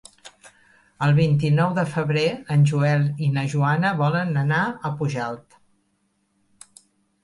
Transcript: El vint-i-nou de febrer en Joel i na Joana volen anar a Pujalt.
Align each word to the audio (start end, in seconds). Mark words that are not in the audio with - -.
El 1.07 1.13
vint-i-nou 1.19 1.75
de 1.81 1.83
febrer 1.91 2.25
en 2.57 2.65
Joel 2.73 3.07
i 3.27 3.31
na 3.37 3.47
Joana 3.55 3.95
volen 4.03 4.43
anar 4.49 4.67
a 4.67 4.95
Pujalt. 5.01 5.63